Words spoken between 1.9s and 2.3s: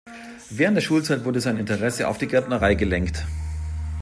auf die